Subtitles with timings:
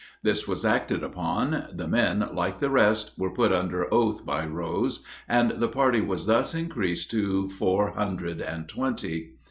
[0.23, 5.03] This was acted upon; the men, like the rest, were put under oath by Rose,
[5.29, 9.33] and the party was thus increased to four hundred and twenty.